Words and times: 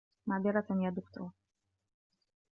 معذرة 0.27 0.65
يا 0.71 0.89
دكتور. 0.89 1.31